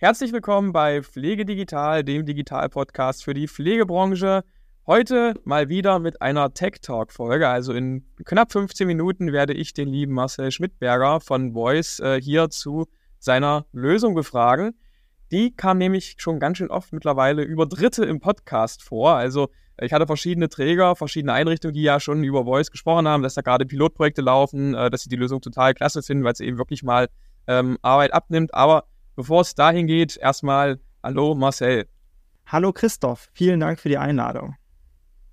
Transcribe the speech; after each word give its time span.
Herzlich 0.00 0.32
willkommen 0.32 0.72
bei 0.72 1.02
Pflege 1.02 1.44
Digital, 1.44 2.04
dem 2.04 2.24
Digital-Podcast 2.24 3.24
für 3.24 3.34
die 3.34 3.48
Pflegebranche. 3.48 4.44
Heute 4.86 5.34
mal 5.42 5.68
wieder 5.68 5.98
mit 5.98 6.22
einer 6.22 6.54
Tech 6.54 6.74
Talk-Folge. 6.82 7.48
Also 7.48 7.72
in 7.72 8.06
knapp 8.24 8.52
15 8.52 8.86
Minuten 8.86 9.32
werde 9.32 9.54
ich 9.54 9.74
den 9.74 9.88
lieben 9.88 10.12
Marcel 10.12 10.52
Schmidberger 10.52 11.18
von 11.18 11.52
Voice 11.52 11.98
äh, 11.98 12.20
hier 12.22 12.48
zu 12.48 12.86
seiner 13.18 13.66
Lösung 13.72 14.14
befragen. 14.14 14.78
Die 15.32 15.56
kam 15.56 15.78
nämlich 15.78 16.14
schon 16.18 16.38
ganz 16.38 16.58
schön 16.58 16.70
oft 16.70 16.92
mittlerweile 16.92 17.42
über 17.42 17.66
Dritte 17.66 18.04
im 18.04 18.20
Podcast 18.20 18.84
vor. 18.84 19.14
Also 19.14 19.48
ich 19.80 19.92
hatte 19.92 20.06
verschiedene 20.06 20.48
Träger, 20.48 20.94
verschiedene 20.94 21.32
Einrichtungen, 21.32 21.74
die 21.74 21.82
ja 21.82 21.98
schon 21.98 22.22
über 22.22 22.44
Voice 22.44 22.70
gesprochen 22.70 23.08
haben, 23.08 23.24
dass 23.24 23.34
da 23.34 23.40
gerade 23.40 23.66
Pilotprojekte 23.66 24.22
laufen, 24.22 24.76
äh, 24.76 24.90
dass 24.90 25.02
sie 25.02 25.08
die 25.08 25.16
Lösung 25.16 25.40
total 25.40 25.74
klasse 25.74 26.04
finden, 26.04 26.22
weil 26.22 26.36
sie 26.36 26.46
eben 26.46 26.56
wirklich 26.56 26.84
mal 26.84 27.08
ähm, 27.48 27.78
Arbeit 27.82 28.14
abnimmt. 28.14 28.54
Aber 28.54 28.84
Bevor 29.18 29.40
es 29.40 29.56
dahin 29.56 29.88
geht, 29.88 30.16
erstmal 30.16 30.78
Hallo 31.02 31.34
Marcel. 31.34 31.88
Hallo 32.46 32.72
Christoph, 32.72 33.28
vielen 33.32 33.58
Dank 33.58 33.80
für 33.80 33.88
die 33.88 33.98
Einladung. 33.98 34.54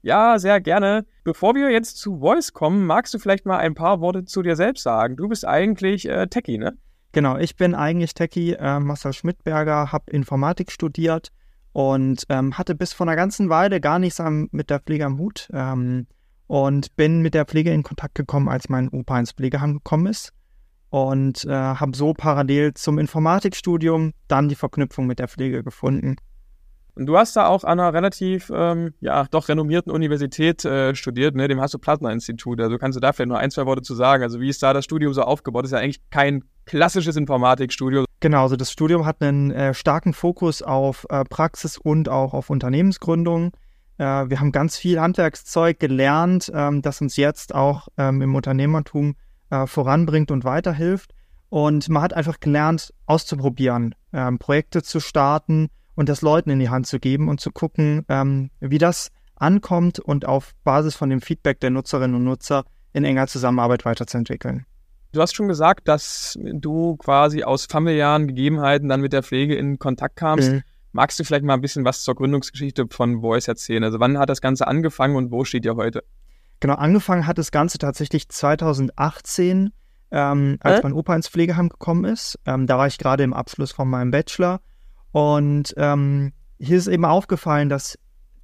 Ja, 0.01 0.39
sehr 0.39 0.59
gerne. 0.59 1.05
Bevor 1.23 1.53
wir 1.53 1.69
jetzt 1.69 1.99
zu 1.99 2.17
Voice 2.17 2.51
kommen, 2.51 2.87
magst 2.87 3.13
du 3.13 3.19
vielleicht 3.19 3.45
mal 3.45 3.59
ein 3.59 3.75
paar 3.75 4.01
Worte 4.01 4.25
zu 4.25 4.41
dir 4.41 4.55
selbst 4.55 4.81
sagen? 4.81 5.17
Du 5.17 5.27
bist 5.27 5.45
eigentlich 5.45 6.09
äh, 6.09 6.25
Techie, 6.25 6.57
ne? 6.57 6.75
Genau, 7.11 7.37
ich 7.37 7.57
bin 7.57 7.75
eigentlich 7.75 8.15
Techie, 8.15 8.53
äh, 8.53 8.79
Marcel 8.79 9.13
Schmidberger, 9.13 9.91
habe 9.91 10.09
Informatik 10.09 10.71
studiert 10.71 11.31
und 11.71 12.23
ähm, 12.29 12.57
hatte 12.57 12.73
bis 12.73 12.91
vor 12.91 13.05
einer 13.05 13.15
ganzen 13.15 13.49
Weile 13.49 13.79
gar 13.81 13.99
nichts 13.99 14.19
am, 14.19 14.49
mit 14.51 14.71
der 14.71 14.79
Pflege 14.79 15.05
am 15.05 15.19
Hut 15.19 15.47
ähm, 15.53 16.07
und 16.47 16.95
bin 16.95 17.21
mit 17.21 17.35
der 17.35 17.45
Pflege 17.45 17.69
in 17.69 17.83
Kontakt 17.83 18.15
gekommen, 18.15 18.49
als 18.49 18.67
mein 18.67 18.89
Opa 18.89 19.19
ins 19.19 19.33
Pflegeheim 19.33 19.75
gekommen 19.75 20.07
ist 20.07 20.33
und 20.89 21.45
äh, 21.45 21.49
habe 21.51 21.95
so 21.95 22.13
parallel 22.13 22.73
zum 22.73 22.99
Informatikstudium 22.99 24.13
dann 24.27 24.49
die 24.49 24.55
Verknüpfung 24.55 25.07
mit 25.07 25.19
der 25.19 25.27
Pflege 25.27 25.63
gefunden. 25.63 26.15
Und 26.95 27.07
du 27.07 27.17
hast 27.17 27.35
da 27.35 27.47
auch 27.47 27.65
an 27.65 27.79
einer 27.79 27.93
relativ, 27.93 28.49
ähm, 28.55 28.93
ja, 29.01 29.25
doch 29.29 29.49
renommierten 29.49 29.91
Universität 29.91 30.63
äh, 30.63 30.95
studiert, 30.95 31.35
ne, 31.35 31.49
dem 31.49 31.59
Hasso-Plattner-Institut. 31.59 32.61
Also 32.61 32.77
kannst 32.77 32.95
du 32.95 33.01
da 33.01 33.11
vielleicht 33.11 33.29
noch 33.29 33.37
ein, 33.37 33.51
zwei 33.51 33.65
Worte 33.65 33.81
zu 33.81 33.95
sagen? 33.95 34.23
Also 34.23 34.39
wie 34.39 34.47
ist 34.47 34.63
da 34.63 34.71
das 34.71 34.85
Studium 34.85 35.13
so 35.13 35.23
aufgebaut? 35.23 35.65
Das 35.65 35.71
ist 35.71 35.75
ja 35.75 35.79
eigentlich 35.79 36.09
kein 36.09 36.45
klassisches 36.65 37.17
Informatikstudium. 37.17 38.05
Genau, 38.21 38.43
also 38.43 38.55
das 38.55 38.71
Studium 38.71 39.05
hat 39.05 39.21
einen 39.21 39.51
äh, 39.51 39.73
starken 39.73 40.13
Fokus 40.13 40.61
auf 40.61 41.05
äh, 41.09 41.25
Praxis 41.25 41.77
und 41.77 42.07
auch 42.07 42.33
auf 42.33 42.49
Unternehmensgründung. 42.49 43.51
Äh, 43.97 44.03
wir 44.03 44.39
haben 44.39 44.53
ganz 44.53 44.77
viel 44.77 44.99
Handwerkszeug 45.01 45.79
gelernt, 45.79 46.49
ähm, 46.55 46.81
das 46.81 47.01
uns 47.01 47.17
jetzt 47.17 47.53
auch 47.53 47.89
ähm, 47.97 48.21
im 48.21 48.35
Unternehmertum 48.35 49.15
äh, 49.55 49.67
voranbringt 49.67 50.31
und 50.31 50.43
weiterhilft. 50.43 51.13
Und 51.49 51.87
man 51.89 52.01
hat 52.01 52.13
einfach 52.13 52.39
gelernt, 52.39 52.93
auszuprobieren, 53.05 53.95
ähm, 54.11 54.39
Projekte 54.39 54.83
zu 54.83 54.99
starten 54.99 55.69
und 55.95 56.09
das 56.09 56.21
Leuten 56.21 56.49
in 56.49 56.59
die 56.59 56.69
Hand 56.69 56.87
zu 56.87 56.99
geben 56.99 57.29
und 57.29 57.39
zu 57.39 57.51
gucken, 57.51 58.05
ähm, 58.09 58.49
wie 58.59 58.77
das 58.77 59.11
ankommt 59.35 59.99
und 59.99 60.25
auf 60.25 60.53
Basis 60.63 60.95
von 60.95 61.09
dem 61.09 61.21
Feedback 61.21 61.59
der 61.59 61.69
Nutzerinnen 61.69 62.15
und 62.15 62.23
Nutzer 62.23 62.65
in 62.93 63.03
enger 63.03 63.27
Zusammenarbeit 63.27 63.85
weiterzuentwickeln. 63.85 64.65
Du 65.11 65.21
hast 65.21 65.35
schon 65.35 65.47
gesagt, 65.47 65.87
dass 65.87 66.37
du 66.41 66.97
quasi 66.97 67.43
aus 67.43 67.67
familiären 67.69 68.27
Gegebenheiten 68.27 68.89
dann 68.89 69.01
mit 69.01 69.13
der 69.13 69.23
Pflege 69.23 69.55
in 69.55 69.79
Kontakt 69.79 70.17
kamst. 70.17 70.51
Mhm. 70.51 70.61
Magst 70.91 71.19
du 71.19 71.23
vielleicht 71.23 71.45
mal 71.45 71.53
ein 71.53 71.61
bisschen 71.61 71.85
was 71.85 72.03
zur 72.03 72.15
Gründungsgeschichte 72.15 72.85
von 72.89 73.21
Voice 73.21 73.47
erzählen? 73.47 73.83
Also 73.83 73.99
wann 73.99 74.17
hat 74.17 74.29
das 74.29 74.41
Ganze 74.41 74.67
angefangen 74.67 75.15
und 75.15 75.31
wo 75.31 75.45
steht 75.45 75.65
ihr 75.65 75.75
heute? 75.75 76.03
Genau, 76.65 76.79
angefangen 76.79 77.27
hat 77.27 77.37
das 77.37 77.51
Ganze 77.51 77.77
tatsächlich 77.77 78.27
2018, 78.27 79.69
ähm, 80.09 80.57
als 80.61 80.79
äh? 80.79 80.81
mein 80.81 80.93
Opa 80.93 81.15
ins 81.15 81.27
Pflegeheim 81.27 81.69
gekommen 81.69 82.05
ist. 82.05 82.39
Ähm, 82.47 82.65
da 82.65 82.79
war 82.79 82.87
ich 82.87 82.97
gerade 82.97 83.21
im 83.21 83.35
Abschluss 83.35 83.71
von 83.71 83.87
meinem 83.87 84.09
Bachelor. 84.09 84.61
Und 85.11 85.75
ähm, 85.77 86.33
hier 86.57 86.77
ist 86.79 86.87
eben 86.87 87.05
aufgefallen, 87.05 87.69
dass 87.69 87.99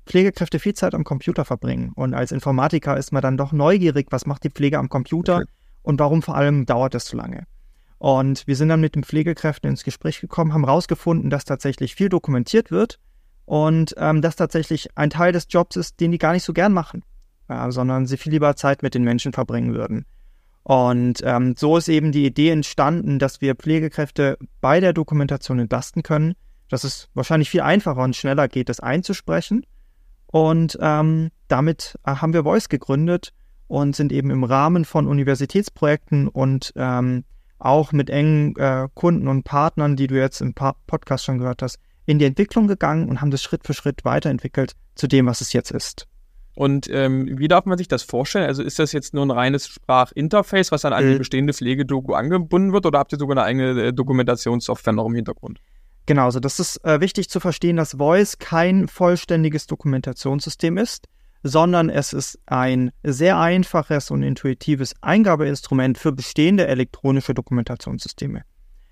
Pflegekräfte 0.06 0.60
viel 0.60 0.76
Zeit 0.76 0.94
am 0.94 1.04
Computer 1.04 1.46
verbringen. 1.46 1.94
Und 1.96 2.14
als 2.14 2.32
Informatiker 2.32 2.96
ist 2.96 3.12
man 3.12 3.24
dann 3.24 3.38
doch 3.38 3.54
neugierig, 3.54 4.10
was 4.12 4.28
macht 4.28 4.44
die 4.44 4.52
Pflege 4.52 4.78
am 4.78 4.88
Computer 4.88 5.38
okay. 5.38 5.46
und 5.82 6.00
warum 6.00 6.22
vor 6.22 6.36
allem 6.36 6.68
dauert 6.68 6.94
es 6.94 7.08
so 7.08 7.18
lange. 7.18 7.48
Und 7.98 8.46
wir 8.46 8.56
sind 8.56 8.70
dann 8.70 8.82
mit 8.82 8.94
den 8.94 9.04
Pflegekräften 9.04 9.68
ins 9.68 9.84
Gespräch 9.84 10.22
gekommen, 10.22 10.54
haben 10.54 10.66
herausgefunden, 10.66 11.32
dass 11.32 11.44
tatsächlich 11.44 11.96
viel 11.96 12.10
dokumentiert 12.10 12.70
wird 12.70 13.00
und 13.46 13.96
ähm, 13.98 14.22
dass 14.22 14.36
tatsächlich 14.36 14.96
ein 14.96 15.10
Teil 15.10 15.32
des 15.32 15.48
Jobs 15.50 15.76
ist, 15.76 16.00
den 16.00 16.12
die 16.12 16.20
gar 16.20 16.34
nicht 16.34 16.44
so 16.44 16.54
gern 16.54 16.72
machen 16.72 17.02
äh, 17.52 17.72
sondern 17.72 18.06
sie 18.08 18.18
viel 18.18 18.32
lieber 18.32 18.56
Zeit 18.56 18.82
mit 18.82 18.96
den 18.96 19.04
Menschen 19.04 19.34
verbringen 19.34 19.74
würden. 19.74 20.06
Und 20.64 21.22
ähm, 21.24 21.56
so 21.58 21.78
ist 21.78 21.90
eben 21.90 22.12
die 22.12 22.26
Idee 22.26 22.50
entstanden, 22.52 23.20
dass 23.20 23.42
wir 23.42 23.56
Pflegekräfte 23.56 24.38
bei 24.62 24.80
der 24.80 24.94
Dokumentation 24.94 25.60
entlasten 25.60 26.04
können, 26.04 26.36
dass 26.70 26.84
es 26.84 27.10
wahrscheinlich 27.14 27.50
viel 27.50 27.62
einfacher 27.62 28.04
und 28.04 28.16
schneller 28.16 28.48
geht, 28.48 28.70
das 28.70 28.80
einzusprechen. 28.80 29.66
Und 30.28 30.78
ähm, 30.80 31.30
damit 31.48 31.98
äh, 32.06 32.16
haben 32.16 32.34
wir 32.34 32.44
Voice 32.44 32.70
gegründet 32.70 33.34
und 33.68 33.96
sind 33.96 34.12
eben 34.12 34.30
im 34.30 34.44
Rahmen 34.44 34.86
von 34.86 35.08
Universitätsprojekten 35.08 36.28
und 36.28 36.72
ähm, 36.76 37.26
auch 37.58 37.92
mit 37.92 38.10
engen 38.10 38.56
äh, 38.56 38.88
Kunden 38.94 39.28
und 39.28 39.44
Partnern, 39.44 39.96
die 39.96 40.08
du 40.08 40.16
jetzt 40.16 40.42
im 40.42 40.54
Podcast 40.54 41.26
schon 41.26 41.40
gehört 41.40 41.62
hast, 41.62 41.80
in 42.06 42.20
die 42.20 42.26
Entwicklung 42.26 42.68
gegangen 42.68 43.10
und 43.10 43.22
haben 43.22 43.32
das 43.32 43.44
Schritt 43.44 43.66
für 43.66 43.74
Schritt 43.74 44.06
weiterentwickelt 44.06 44.74
zu 44.96 45.08
dem, 45.08 45.26
was 45.26 45.42
es 45.42 45.54
jetzt 45.54 45.72
ist. 45.72 46.08
Und 46.62 46.88
ähm, 46.92 47.40
wie 47.40 47.48
darf 47.48 47.66
man 47.66 47.80
sich 47.80 47.88
das 47.88 48.04
vorstellen? 48.04 48.46
Also 48.46 48.62
ist 48.62 48.78
das 48.78 48.92
jetzt 48.92 49.16
nur 49.16 49.26
ein 49.26 49.32
reines 49.32 49.68
Sprachinterface, 49.68 50.72
was 50.72 50.84
dann 50.84 50.94
an 50.94 51.08
die 51.08 51.14
mhm. 51.14 51.18
bestehende 51.18 51.54
Pflegedoku 51.54 52.14
angebunden 52.14 52.72
wird, 52.72 52.86
oder 52.86 53.00
habt 53.00 53.12
ihr 53.12 53.18
sogar 53.18 53.36
eine 53.36 53.46
eigene 53.48 53.86
äh, 53.86 53.92
Dokumentationssoftware 53.92 54.94
noch 54.94 55.08
im 55.08 55.16
Hintergrund? 55.16 55.60
Genau, 56.06 56.26
also 56.26 56.40
das 56.40 56.60
ist 56.60 56.78
äh, 56.86 57.02
wichtig 57.02 57.32
zu 57.32 57.40
verstehen, 57.40 57.78
dass 57.78 57.94
Voice 57.94 58.38
kein 58.38 58.88
vollständiges 58.88 59.66
Dokumentationssystem 59.66 60.78
ist, 60.78 61.08
sondern 61.42 61.90
es 61.90 62.14
ist 62.14 62.38
ein 62.46 62.92
sehr 63.02 63.40
einfaches 63.40 64.12
und 64.12 64.22
intuitives 64.22 64.94
Eingabeinstrument 65.02 65.98
für 65.98 66.12
bestehende 66.12 66.68
elektronische 66.68 67.34
Dokumentationssysteme. 67.34 68.44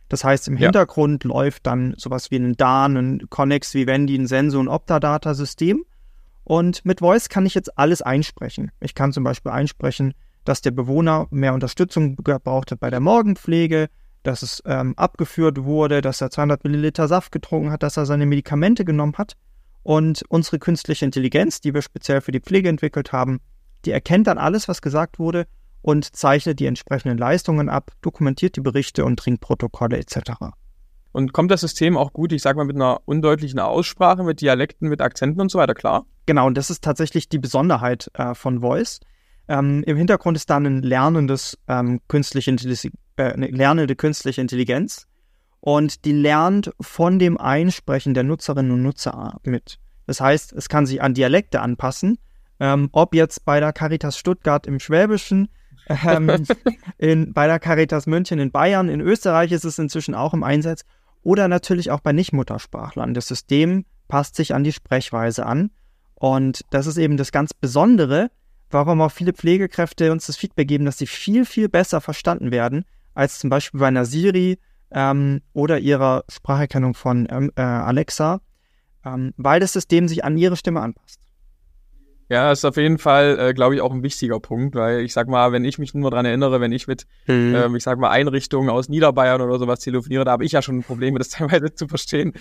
Das 0.08 0.24
heißt, 0.24 0.48
im 0.48 0.56
ja. 0.56 0.62
Hintergrund 0.62 1.24
läuft 1.24 1.68
dann 1.68 1.94
sowas 1.98 2.32
wie 2.32 2.38
ein 2.38 2.58
DAN, 2.58 2.98
ein 2.98 3.30
Connex, 3.30 3.76
Vivendi, 3.76 4.16
ein 4.16 4.26
Sensor- 4.26 4.62
und 4.62 4.70
Optadata-System 4.70 5.86
und 6.50 6.84
mit 6.84 7.02
Voice 7.02 7.30
kann 7.30 7.46
ich 7.46 7.54
jetzt 7.54 7.78
alles 7.78 8.02
einsprechen. 8.02 8.72
Ich 8.80 8.96
kann 8.96 9.14
zum 9.14 9.24
Beispiel 9.24 9.52
einsprechen, 9.52 10.16
dass 10.46 10.62
der 10.62 10.72
Bewohner 10.72 11.28
mehr 11.30 11.54
Unterstützung 11.54 12.16
brauchte 12.16 12.76
bei 12.76 12.90
der 12.90 13.00
Morgenpflege, 13.00 13.88
dass 14.24 14.42
es 14.42 14.64
ähm, 14.66 14.98
abgeführt 14.98 15.64
wurde, 15.64 16.02
dass 16.02 16.22
er 16.22 16.32
200 16.32 16.64
Milliliter 16.64 17.08
Saft 17.08 17.32
getrunken 17.32 17.70
hat, 17.70 17.84
dass 17.84 17.98
er 17.98 18.08
seine 18.08 18.26
Medikamente 18.26 18.84
genommen 18.84 19.14
hat. 19.20 19.34
Und 19.84 20.24
unsere 20.30 20.58
künstliche 20.58 21.06
Intelligenz, 21.06 21.62
die 21.62 21.76
wir 21.76 21.84
speziell 21.84 22.20
für 22.20 22.32
die 22.32 22.42
Pflege 22.42 22.68
entwickelt 22.68 23.12
haben, 23.12 23.42
die 23.86 23.92
erkennt 23.92 24.26
dann 24.26 24.40
alles, 24.40 24.68
was 24.68 24.82
gesagt 24.82 25.20
wurde 25.20 25.46
und 25.84 26.16
zeichnet 26.16 26.60
die 26.60 26.66
entsprechenden 26.66 27.20
Leistungen 27.20 27.70
ab, 27.70 27.92
dokumentiert 28.02 28.56
die 28.56 28.62
Berichte 28.62 29.06
und 29.06 29.20
trinkt 29.20 29.42
Protokolle 29.42 30.00
etc. 30.00 30.32
Und 31.12 31.34
kommt 31.34 31.50
das 31.52 31.62
System 31.62 31.98
auch 31.98 32.14
gut, 32.14 32.32
ich 32.32 32.42
sage 32.42 32.58
mal, 32.58 32.66
mit 32.66 32.76
einer 32.76 33.02
undeutlichen 33.06 33.60
Aussprache, 33.60 34.24
mit 34.24 34.42
Dialekten, 34.42 34.90
mit 34.90 35.02
Akzenten 35.02 35.42
und 35.42 35.50
so 35.50 35.58
weiter 35.58 35.74
klar? 35.74 36.06
Genau, 36.26 36.46
und 36.48 36.56
das 36.56 36.70
ist 36.70 36.84
tatsächlich 36.84 37.30
die 37.30 37.40
Besonderheit 37.40 38.12
äh, 38.14 38.36
von 38.36 38.62
Voice. 38.62 39.00
Ähm, 39.48 39.84
Im 39.88 39.98
Hintergrund 39.98 40.38
ist 40.38 40.50
dann 40.50 40.66
ein 40.68 40.84
lernendes 40.84 41.58
ähm, 41.68 42.00
künstliche 42.08 42.52
äh, 42.52 43.24
eine 43.24 43.48
lernende 43.48 43.96
künstliche 43.96 44.42
Intelligenz 44.42 45.08
und 45.60 46.06
die 46.06 46.14
lernt 46.14 46.72
von 46.80 47.20
dem 47.20 47.38
Einsprechen 47.38 48.14
der 48.14 48.24
Nutzerinnen 48.24 48.72
und 48.72 48.84
Nutzer 48.84 49.40
mit. 49.44 49.80
Das 50.06 50.22
heißt, 50.22 50.54
es 50.54 50.70
kann 50.70 50.86
sich 50.86 51.02
an 51.02 51.14
Dialekte 51.14 51.62
anpassen, 51.62 52.18
ähm, 52.60 52.90
ob 52.92 53.14
jetzt 53.14 53.46
bei 53.46 53.60
der 53.60 53.74
Caritas 53.74 54.18
Stuttgart 54.18 54.68
im 54.68 54.80
Schwäbischen, 54.80 55.50
ähm, 55.88 56.46
in, 56.98 57.34
bei 57.34 57.48
der 57.48 57.60
Caritas 57.60 58.06
München 58.06 58.40
in 58.40 58.52
Bayern, 58.52 58.90
in 58.90 59.02
Österreich 59.02 59.52
ist 59.52 59.66
es 59.66 59.80
inzwischen 59.80 60.16
auch 60.16 60.34
im 60.34 60.44
Einsatz 60.44 60.86
oder 61.24 61.48
natürlich 61.48 61.92
auch 61.92 62.00
bei 62.00 62.14
Nicht-Muttersprachlern. 62.14 63.14
Das 63.14 63.28
System 63.28 63.86
passt 64.08 64.36
sich 64.36 64.54
an 64.54 64.64
die 64.64 64.72
Sprechweise 64.72 65.46
an. 65.46 65.72
Und 66.16 66.66
das 66.72 66.88
ist 66.88 66.98
eben 66.98 67.18
das 67.18 67.32
ganz 67.32 67.54
Besondere, 67.54 68.30
warum 68.70 69.02
auch 69.02 69.12
viele 69.12 69.34
Pflegekräfte 69.34 70.12
uns 70.12 70.28
das 70.28 70.38
Feedback 70.38 70.68
geben, 70.68 70.86
dass 70.86 70.98
sie 70.98 71.08
viel, 71.08 71.46
viel 71.46 71.70
besser 71.70 72.02
verstanden 72.02 72.52
werden, 72.52 72.86
als 73.14 73.40
zum 73.40 73.50
Beispiel 73.50 73.80
bei 73.80 73.88
einer 73.88 74.06
Siri 74.06 74.60
ähm, 74.92 75.42
oder 75.54 75.80
ihrer 75.80 76.24
Spracherkennung 76.30 76.94
von 76.94 77.28
ähm, 77.30 77.52
äh, 77.56 77.62
Alexa, 77.62 78.42
ähm, 79.06 79.34
weil 79.38 79.60
das 79.60 79.74
System 79.74 80.08
sich 80.08 80.24
an 80.24 80.38
ihre 80.38 80.56
Stimme 80.56 80.82
anpasst. 80.82 81.20
Ja, 82.30 82.52
ist 82.52 82.64
auf 82.64 82.78
jeden 82.78 83.00
Fall, 83.00 83.40
äh, 83.40 83.54
glaube 83.56 83.74
ich, 83.74 83.82
auch 83.82 83.92
ein 83.92 84.04
wichtiger 84.04 84.40
Punkt, 84.40 84.76
weil 84.76 85.00
ich 85.00 85.14
sag 85.14 85.28
mal, 85.28 85.52
wenn 85.52 85.66
ich 85.66 85.80
mich 85.80 85.96
nur 85.96 86.12
daran 86.12 86.28
erinnere, 86.28 86.62
wenn 86.62 86.72
ich 86.72 86.88
mit, 86.88 87.08
mhm. 87.26 87.56
ähm, 87.56 87.76
ich 87.76 87.84
sag 87.84 87.98
mal, 87.98 88.12
Einrichtungen 88.12 88.70
aus 88.70 88.88
Niederbayern 88.88 89.42
oder 89.42 89.58
sowas 89.58 89.80
telefoniere, 89.80 90.26
da 90.26 90.32
habe 90.32 90.46
ich 90.46 90.52
ja 90.52 90.62
schon 90.62 90.78
ein 90.78 90.84
Problem, 90.84 91.18
das 91.18 91.30
teilweise 91.30 91.74
zu 91.74 91.88
verstehen. 91.88 92.34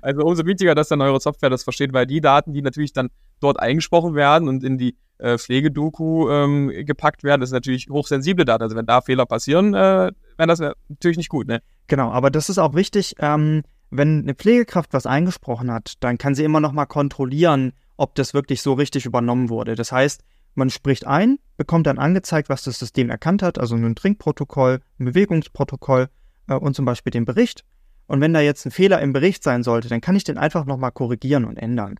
also 0.00 0.22
umso 0.22 0.46
wichtiger, 0.46 0.76
dass 0.76 0.88
dann 0.88 1.00
eure 1.00 1.20
Software 1.20 1.50
das 1.50 1.64
versteht, 1.64 1.92
weil 1.92 2.06
die 2.06 2.20
Daten, 2.20 2.52
die 2.52 2.62
natürlich 2.62 2.92
dann 2.92 3.08
dort 3.40 3.58
eingesprochen 3.58 4.14
werden 4.14 4.48
und 4.48 4.62
in 4.62 4.78
die 4.78 4.96
äh, 5.18 5.38
Pflegedoku 5.38 6.30
ähm, 6.30 6.72
gepackt 6.86 7.24
werden, 7.24 7.40
das 7.40 7.50
ist 7.50 7.54
natürlich 7.54 7.88
hochsensible 7.90 8.44
Daten. 8.44 8.62
Also 8.62 8.76
wenn 8.76 8.86
da 8.86 9.00
Fehler 9.00 9.26
passieren, 9.26 9.74
äh, 9.74 10.12
wäre 10.36 10.46
das 10.46 10.60
natürlich 10.60 11.16
nicht 11.16 11.30
gut, 11.30 11.48
ne? 11.48 11.62
Genau, 11.88 12.10
aber 12.10 12.30
das 12.30 12.48
ist 12.48 12.58
auch 12.58 12.74
wichtig. 12.74 13.16
Ähm, 13.18 13.62
wenn 13.90 14.22
eine 14.22 14.34
Pflegekraft 14.34 14.92
was 14.92 15.06
eingesprochen 15.06 15.72
hat, 15.72 15.94
dann 16.00 16.18
kann 16.18 16.34
sie 16.34 16.44
immer 16.44 16.60
noch 16.60 16.72
mal 16.72 16.86
kontrollieren, 16.86 17.72
ob 17.96 18.14
das 18.14 18.34
wirklich 18.34 18.62
so 18.62 18.74
richtig 18.74 19.06
übernommen 19.06 19.48
wurde. 19.48 19.74
Das 19.74 19.92
heißt, 19.92 20.22
man 20.54 20.70
spricht 20.70 21.06
ein, 21.06 21.38
bekommt 21.56 21.86
dann 21.86 21.98
angezeigt, 21.98 22.48
was 22.48 22.62
das 22.62 22.78
System 22.78 23.10
erkannt 23.10 23.42
hat, 23.42 23.58
also 23.58 23.74
ein 23.76 23.94
Trinkprotokoll, 23.94 24.80
ein 24.98 25.04
Bewegungsprotokoll 25.04 26.08
äh, 26.48 26.54
und 26.54 26.74
zum 26.74 26.84
Beispiel 26.84 27.10
den 27.10 27.24
Bericht. 27.24 27.64
Und 28.06 28.20
wenn 28.20 28.32
da 28.32 28.40
jetzt 28.40 28.64
ein 28.64 28.70
Fehler 28.70 29.00
im 29.00 29.12
Bericht 29.12 29.42
sein 29.42 29.62
sollte, 29.62 29.88
dann 29.88 30.00
kann 30.00 30.16
ich 30.16 30.24
den 30.24 30.38
einfach 30.38 30.64
nochmal 30.64 30.92
korrigieren 30.92 31.44
und 31.44 31.56
ändern. 31.56 31.96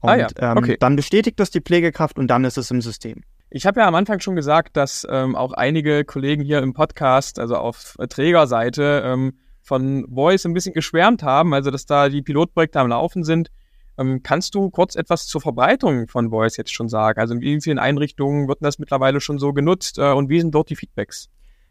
Und 0.00 0.10
ah 0.10 0.16
ja, 0.16 0.26
okay. 0.26 0.72
ähm, 0.72 0.76
dann 0.80 0.96
bestätigt 0.96 1.38
das 1.40 1.50
die 1.50 1.60
Pflegekraft 1.60 2.18
und 2.18 2.28
dann 2.28 2.44
ist 2.44 2.58
es 2.58 2.70
im 2.70 2.82
System. 2.82 3.22
Ich 3.50 3.66
habe 3.66 3.80
ja 3.80 3.86
am 3.86 3.94
Anfang 3.94 4.20
schon 4.20 4.34
gesagt, 4.34 4.76
dass 4.76 5.06
ähm, 5.08 5.36
auch 5.36 5.52
einige 5.52 6.04
Kollegen 6.04 6.42
hier 6.42 6.60
im 6.60 6.72
Podcast, 6.72 7.38
also 7.38 7.56
auf 7.56 7.96
Trägerseite, 8.08 9.02
ähm, 9.04 9.34
von 9.60 10.06
Voice 10.12 10.44
ein 10.44 10.54
bisschen 10.54 10.74
geschwärmt 10.74 11.22
haben, 11.22 11.54
also 11.54 11.70
dass 11.70 11.86
da 11.86 12.08
die 12.08 12.22
Pilotprojekte 12.22 12.80
am 12.80 12.88
Laufen 12.88 13.24
sind. 13.24 13.50
Ähm, 13.98 14.22
kannst 14.22 14.54
du 14.54 14.70
kurz 14.70 14.96
etwas 14.96 15.26
zur 15.26 15.40
Verbreitung 15.40 16.08
von 16.08 16.30
Voice 16.30 16.56
jetzt 16.56 16.72
schon 16.72 16.88
sagen? 16.88 17.20
Also 17.20 17.34
in 17.34 17.40
wie 17.40 17.60
vielen 17.60 17.78
Einrichtungen 17.78 18.48
wird 18.48 18.58
das 18.62 18.78
mittlerweile 18.78 19.20
schon 19.20 19.38
so 19.38 19.52
genutzt 19.52 19.98
äh, 19.98 20.12
und 20.12 20.28
wie 20.28 20.40
sind 20.40 20.54
dort 20.54 20.70
die 20.70 20.76
Feedbacks? 20.76 21.28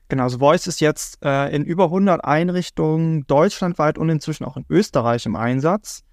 Genau, 0.07 0.23
also 0.23 0.39
Voice 0.39 0.67
ist 0.67 0.81
jetzt 0.81 1.23
äh, 1.23 1.55
in 1.55 1.63
über 1.63 1.85
100 1.85 2.23
Einrichtungen 2.25 3.25
deutschlandweit 3.27 3.97
und 3.97 4.09
inzwischen 4.09 4.43
auch 4.43 4.57
in 4.57 4.65
Österreich 4.69 5.25
im 5.25 5.35
Einsatz. 5.35 6.03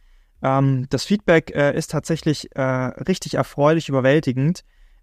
Ähm, 0.41 0.87
das 0.91 1.05
Feedback 1.05 1.51
äh, 1.55 1.77
ist 1.77 1.91
tatsächlich 1.91 2.55
äh, 2.55 2.63
richtig 2.63 3.35
erfreulich 3.35 3.89
überwältigend, 3.89 4.63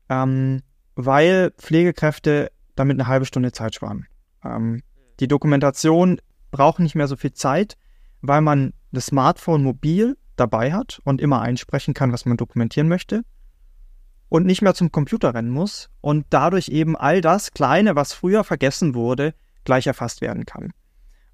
ähm, 0.10 0.62
weil 0.96 1.52
Pflegekräfte 1.58 2.52
damit 2.76 2.96
eine 2.96 3.08
halbe 3.08 3.26
Stunde 3.26 3.52
Zeit 3.52 3.76
sparen. 3.76 4.08
Ähm, 4.44 4.82
die 5.20 5.28
Dokumentation 5.28 6.22
braucht 6.52 6.80
nicht 6.80 6.96
mehr 6.96 7.08
so 7.08 7.18
viel 7.18 7.34
Zeit, 7.34 7.76
weil 8.22 8.42
man 8.42 8.74
das 8.92 9.08
Smartphone 9.08 9.64
mobil 9.64 10.18
dabei 10.36 10.74
hat 10.74 11.00
und 11.04 11.22
immer 11.22 11.42
einsprechen 11.42 11.94
kann, 11.94 12.12
was 12.12 12.26
man 12.26 12.38
dokumentieren 12.38 12.88
möchte 12.88 13.24
und 14.30 14.46
nicht 14.46 14.62
mehr 14.62 14.74
zum 14.74 14.92
Computer 14.92 15.34
rennen 15.34 15.50
muss 15.50 15.90
und 16.02 16.26
dadurch 16.30 16.70
eben 16.70 16.96
all 16.96 17.22
das 17.22 17.52
Kleine, 17.52 17.96
was 17.96 18.14
früher 18.14 18.44
vergessen 18.44 18.96
wurde, 18.96 19.34
gleich 19.64 19.88
erfasst 19.88 20.22
werden 20.22 20.46
kann. 20.46 20.72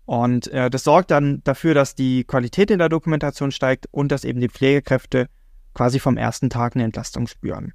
Und 0.05 0.47
äh, 0.47 0.69
das 0.69 0.83
sorgt 0.83 1.11
dann 1.11 1.41
dafür, 1.43 1.73
dass 1.73 1.95
die 1.95 2.23
Qualität 2.23 2.71
in 2.71 2.79
der 2.79 2.89
Dokumentation 2.89 3.51
steigt 3.51 3.87
und 3.91 4.11
dass 4.11 4.23
eben 4.23 4.39
die 4.39 4.49
Pflegekräfte 4.49 5.27
quasi 5.73 5.99
vom 5.99 6.17
ersten 6.17 6.49
Tag 6.49 6.75
eine 6.75 6.83
Entlastung 6.83 7.27
spüren. 7.27 7.73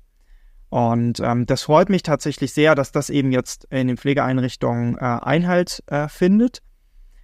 Und 0.68 1.20
ähm, 1.20 1.46
das 1.46 1.62
freut 1.62 1.88
mich 1.88 2.02
tatsächlich 2.02 2.52
sehr, 2.52 2.74
dass 2.74 2.92
das 2.92 3.08
eben 3.08 3.32
jetzt 3.32 3.64
in 3.70 3.86
den 3.86 3.96
Pflegeeinrichtungen 3.96 4.96
äh, 4.96 5.00
Einhalt 5.00 5.82
äh, 5.86 6.08
findet. 6.08 6.60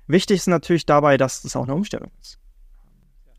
Wichtig 0.07 0.39
ist 0.39 0.47
natürlich 0.47 0.87
dabei, 0.87 1.17
dass 1.17 1.43
das 1.43 1.57
auch 1.57 1.65
eine 1.65 1.75
Umstellung 1.75 2.11
ist. 2.21 2.39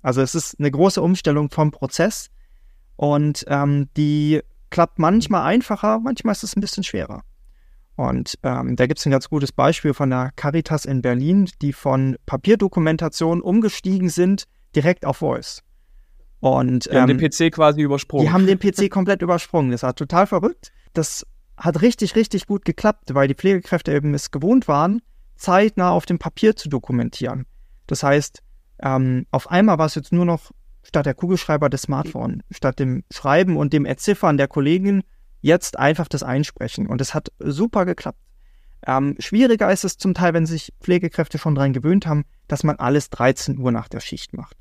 Also 0.04 0.22
es 0.22 0.36
ist 0.36 0.60
eine 0.60 0.70
große 0.70 1.02
Umstellung 1.02 1.50
vom 1.50 1.72
Prozess 1.72 2.30
und 2.96 3.46
ähm, 3.48 3.90
die 3.98 4.42
klappt 4.70 5.00
manchmal 5.00 5.44
einfacher, 5.44 6.00
manchmal 6.00 6.34
ist 6.34 6.44
es 6.44 6.56
ein 6.56 6.62
bisschen 6.62 6.84
schwerer. 6.84 7.24
Und 7.96 8.38
ähm, 8.44 8.76
da 8.76 8.88
gibt 8.88 9.00
es 9.00 9.06
ein 9.06 9.12
ganz 9.12 9.30
gutes 9.30 9.52
Beispiel 9.52 9.94
von 9.94 10.10
der 10.10 10.32
Caritas 10.36 10.86
in 10.86 11.02
Berlin, 11.02 11.50
die 11.62 11.74
von 11.74 12.18
Papierdokumentation 12.26 13.42
umgestiegen 13.42 14.10
sind 14.10 14.46
direkt 14.76 15.06
auf 15.06 15.18
Voice. 15.18 15.62
Und, 16.40 16.92
die 16.92 16.98
haben 16.98 17.08
den 17.08 17.24
ähm, 17.24 17.30
PC 17.30 17.54
quasi 17.54 17.82
übersprungen. 17.82 18.26
Die 18.26 18.32
haben 18.32 18.46
den 18.46 18.60
PC 18.60 18.90
komplett 18.92 19.22
übersprungen. 19.22 19.72
Das 19.72 19.84
war 19.84 19.96
total 19.96 20.28
verrückt. 20.28 20.74
Das 20.94 21.26
hat 21.56 21.82
richtig, 21.82 22.16
richtig 22.16 22.48
gut 22.48 22.66
geklappt, 22.66 23.14
weil 23.14 23.28
die 23.28 23.36
Pflegekräfte 23.36 23.94
eben 23.94 24.14
es 24.14 24.32
gewohnt 24.32 24.68
waren, 24.68 25.02
zeitnah 25.38 25.92
auf 25.92 26.06
dem 26.06 26.20
Papier 26.20 26.56
zu 26.56 26.68
dokumentieren. 26.68 27.46
Das 27.88 28.04
heißt, 28.04 28.43
ähm, 28.84 29.26
auf 29.32 29.50
einmal 29.50 29.78
war 29.78 29.86
es 29.86 29.96
jetzt 29.96 30.12
nur 30.12 30.26
noch 30.26 30.52
statt 30.84 31.06
der 31.06 31.14
Kugelschreiber 31.14 31.70
das 31.70 31.84
Smartphone, 31.84 32.44
statt 32.52 32.80
dem 32.80 33.04
Schreiben 33.10 33.56
und 33.56 33.72
dem 33.72 33.86
Erziffern 33.86 34.38
der 34.38 34.50
Kollegen 34.50 35.04
jetzt 35.40 35.80
einfach 35.80 36.10
das 36.10 36.24
Einsprechen. 36.24 36.88
Und 36.88 37.00
es 37.00 37.14
hat 37.14 37.32
super 37.40 37.86
geklappt. 37.86 38.20
Ähm, 38.86 39.16
schwieriger 39.20 39.72
ist 39.72 39.86
es 39.86 39.98
zum 39.98 40.14
Teil, 40.14 40.34
wenn 40.34 40.46
sich 40.46 40.74
Pflegekräfte 40.82 41.38
schon 41.38 41.56
daran 41.56 41.72
gewöhnt 41.72 42.06
haben, 42.06 42.26
dass 42.50 42.66
man 42.66 42.76
alles 42.76 43.10
13 43.10 43.58
Uhr 43.58 43.72
nach 43.72 43.88
der 43.88 44.02
Schicht 44.02 44.34
macht. 44.34 44.58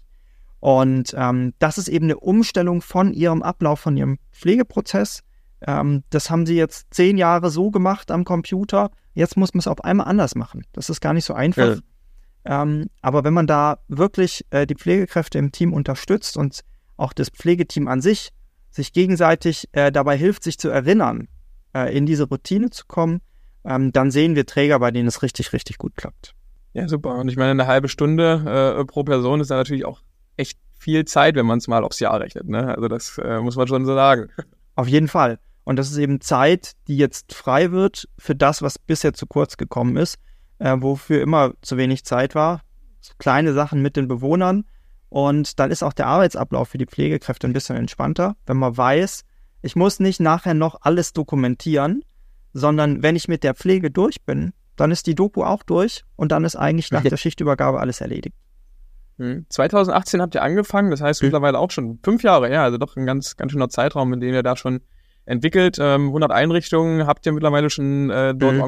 Und 0.60 1.12
ähm, 1.16 1.54
das 1.58 1.76
ist 1.76 1.88
eben 1.88 2.06
eine 2.06 2.20
Umstellung 2.20 2.82
von 2.82 3.12
ihrem 3.12 3.42
Ablauf, 3.42 3.80
von 3.80 3.96
ihrem 3.96 4.18
Pflegeprozess. 4.30 5.22
Ähm, 5.60 6.04
das 6.10 6.30
haben 6.30 6.46
sie 6.46 6.54
jetzt 6.54 6.94
zehn 6.94 7.18
Jahre 7.18 7.50
so 7.50 7.72
gemacht 7.72 8.12
am 8.12 8.24
Computer. 8.24 8.92
Jetzt 9.14 9.36
muss 9.36 9.54
man 9.54 9.58
es 9.58 9.66
auf 9.66 9.82
einmal 9.82 10.06
anders 10.06 10.36
machen. 10.36 10.64
Das 10.72 10.88
ist 10.88 11.00
gar 11.00 11.14
nicht 11.14 11.24
so 11.24 11.34
einfach. 11.34 11.78
Ähm, 12.44 12.86
aber 13.00 13.24
wenn 13.24 13.34
man 13.34 13.46
da 13.46 13.78
wirklich 13.88 14.44
äh, 14.50 14.66
die 14.66 14.74
Pflegekräfte 14.74 15.38
im 15.38 15.52
Team 15.52 15.72
unterstützt 15.72 16.36
und 16.36 16.60
auch 16.96 17.12
das 17.12 17.30
Pflegeteam 17.30 17.88
an 17.88 18.00
sich 18.00 18.30
sich 18.70 18.92
gegenseitig 18.92 19.68
äh, 19.72 19.92
dabei 19.92 20.16
hilft, 20.16 20.42
sich 20.42 20.58
zu 20.58 20.68
erinnern, 20.68 21.28
äh, 21.74 21.94
in 21.96 22.06
diese 22.06 22.24
Routine 22.24 22.70
zu 22.70 22.86
kommen, 22.86 23.20
ähm, 23.64 23.92
dann 23.92 24.10
sehen 24.10 24.34
wir 24.34 24.46
Träger, 24.46 24.78
bei 24.78 24.90
denen 24.90 25.08
es 25.08 25.22
richtig, 25.22 25.52
richtig 25.52 25.78
gut 25.78 25.96
klappt. 25.96 26.34
Ja, 26.72 26.88
super. 26.88 27.16
Und 27.16 27.28
ich 27.28 27.36
meine, 27.36 27.50
eine 27.50 27.66
halbe 27.66 27.88
Stunde 27.88 28.78
äh, 28.80 28.84
pro 28.86 29.04
Person 29.04 29.40
ist 29.40 29.50
ja 29.50 29.56
natürlich 29.56 29.84
auch 29.84 30.00
echt 30.36 30.58
viel 30.78 31.04
Zeit, 31.04 31.36
wenn 31.36 31.46
man 31.46 31.58
es 31.58 31.68
mal 31.68 31.84
aufs 31.84 32.00
Jahr 32.00 32.18
rechnet. 32.18 32.48
Ne? 32.48 32.74
Also 32.74 32.88
das 32.88 33.18
äh, 33.18 33.40
muss 33.40 33.56
man 33.56 33.68
schon 33.68 33.84
so 33.84 33.94
sagen. 33.94 34.28
Auf 34.74 34.88
jeden 34.88 35.08
Fall. 35.08 35.38
Und 35.64 35.76
das 35.76 35.90
ist 35.90 35.98
eben 35.98 36.20
Zeit, 36.20 36.72
die 36.88 36.96
jetzt 36.96 37.34
frei 37.34 37.70
wird 37.70 38.08
für 38.18 38.34
das, 38.34 38.62
was 38.62 38.78
bisher 38.78 39.12
zu 39.12 39.26
kurz 39.26 39.56
gekommen 39.56 39.96
ist, 39.96 40.18
äh, 40.62 40.76
wofür 40.78 41.20
immer 41.20 41.52
zu 41.62 41.76
wenig 41.76 42.04
Zeit 42.04 42.34
war. 42.34 42.62
So 43.00 43.14
kleine 43.18 43.52
Sachen 43.52 43.82
mit 43.82 43.96
den 43.96 44.08
Bewohnern, 44.08 44.64
und 45.12 45.58
dann 45.60 45.70
ist 45.70 45.82
auch 45.82 45.92
der 45.92 46.06
Arbeitsablauf 46.06 46.70
für 46.70 46.78
die 46.78 46.86
Pflegekräfte 46.86 47.46
ein 47.46 47.52
bisschen 47.52 47.76
entspannter, 47.76 48.34
wenn 48.46 48.56
man 48.56 48.74
weiß, 48.74 49.24
ich 49.60 49.76
muss 49.76 50.00
nicht 50.00 50.20
nachher 50.20 50.54
noch 50.54 50.76
alles 50.80 51.12
dokumentieren, 51.12 52.02
sondern 52.54 53.02
wenn 53.02 53.14
ich 53.14 53.28
mit 53.28 53.44
der 53.44 53.54
Pflege 53.54 53.90
durch 53.90 54.22
bin, 54.24 54.54
dann 54.74 54.90
ist 54.90 55.06
die 55.06 55.14
Doku 55.14 55.44
auch 55.44 55.64
durch 55.64 56.02
und 56.16 56.32
dann 56.32 56.44
ist 56.44 56.56
eigentlich 56.56 56.90
nach 56.92 57.02
der 57.02 57.18
Schichtübergabe 57.18 57.78
alles 57.78 58.00
erledigt. 58.00 58.34
2018 59.50 60.18
hm. 60.18 60.22
habt 60.22 60.34
ihr 60.34 60.42
angefangen, 60.42 60.90
das 60.90 61.02
heißt 61.02 61.20
mhm. 61.20 61.26
mittlerweile 61.26 61.58
auch 61.58 61.70
schon 61.70 61.98
fünf 62.02 62.22
Jahre, 62.22 62.50
ja, 62.50 62.64
also 62.64 62.78
doch 62.78 62.96
ein 62.96 63.04
ganz, 63.04 63.36
ganz 63.36 63.52
schöner 63.52 63.68
Zeitraum, 63.68 64.14
in 64.14 64.20
dem 64.20 64.32
ihr 64.32 64.42
da 64.42 64.56
schon 64.56 64.80
entwickelt. 65.26 65.76
Ähm, 65.78 66.06
100 66.06 66.30
Einrichtungen 66.30 67.06
habt 67.06 67.26
ihr 67.26 67.32
mittlerweile 67.32 67.68
schon 67.68 68.08
äh, 68.08 68.34
dort 68.34 68.54
mhm. 68.54 68.62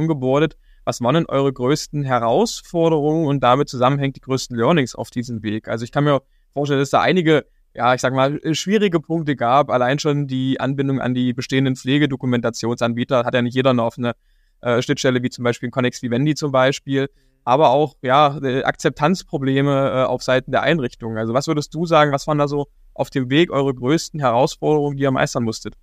Was 0.85 1.00
waren 1.00 1.14
denn 1.14 1.26
eure 1.26 1.53
größten 1.53 2.05
Herausforderungen 2.05 3.26
und 3.26 3.41
damit 3.41 3.69
zusammenhängt 3.69 4.17
die 4.17 4.21
größten 4.21 4.57
Learnings 4.57 4.95
auf 4.95 5.11
diesem 5.11 5.43
Weg? 5.43 5.69
Also 5.69 5.85
ich 5.85 5.93
kann 5.93 6.05
mir 6.05 6.23
vorstellen, 6.53 6.81
dass 6.81 6.91
da 6.91 7.00
einige, 7.00 7.47
ja, 7.75 7.95
ich 7.95 8.00
sag 8.00 8.12
mal, 8.12 8.38
schwierige 8.55 9.00
Punkte 9.00 9.35
gab. 9.35 9.71
Allein 9.71 9.99
schon 9.99 10.26
die 10.26 10.61
Anbindung 10.61 11.00
an 11.00 11.14
die 11.14 11.33
bestehenden 11.33 11.76
Pflegedokumentationsanbieter 11.76 13.25
hat 13.25 13.35
ja 13.35 13.43
nicht 13.43 13.55
jeder 13.55 13.71
eine 13.71 13.83
offene 13.83 14.14
äh, 14.61 14.83
Schnittstelle, 14.83 15.23
wie 15.23 15.31
zum 15.31 15.45
Beispiel 15.45 15.71
Connex 15.71 16.03
Vivendi 16.03 16.35
zum 16.35 16.53
Beispiel. 16.53 17.09
Aber 17.45 17.71
auch, 17.71 17.97
ja, 18.03 18.38
Akzeptanzprobleme 18.64 19.91
äh, 19.91 20.05
auf 20.05 20.23
Seiten 20.23 20.50
der 20.50 20.62
Einrichtungen. 20.62 21.19
Also 21.19 21.35
was 21.35 21.47
würdest 21.47 21.75
du 21.75 21.87
sagen, 21.87 22.12
was 22.12 22.26
waren 22.26 22.38
da 22.38 22.49
so 22.49 22.69
auf 22.95 23.11
dem 23.11 23.31
Weg 23.31 23.50
eure 23.50 23.75
größten 23.75 24.21
Herausforderungen, 24.21 24.97
die 24.97 25.03
ihr 25.03 25.11
meistern 25.11 25.45
musstet? 25.45 25.75